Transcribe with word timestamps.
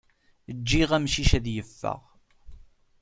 Ǧǧiɣ 0.57 0.89
amcic 0.97 1.31
ad 1.37 1.45
yeffeɣ. 1.49 2.01